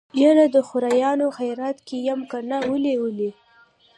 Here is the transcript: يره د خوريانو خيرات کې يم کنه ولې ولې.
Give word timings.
يره 0.21 0.45
د 0.55 0.57
خوريانو 0.67 1.25
خيرات 1.37 1.77
کې 1.87 1.97
يم 2.07 2.21
کنه 2.31 2.57
ولې 2.71 2.95
ولې. 3.03 3.31